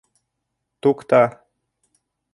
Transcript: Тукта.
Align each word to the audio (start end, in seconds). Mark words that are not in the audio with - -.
Тукта. 0.81 1.21